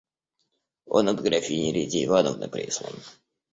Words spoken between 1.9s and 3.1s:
Ивановны прислан.